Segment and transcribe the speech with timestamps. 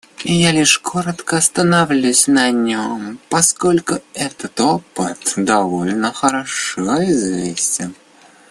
[0.33, 7.93] Я лишь коротко остановлюсь на нем, поскольку этот опыт довольно хорошо известен.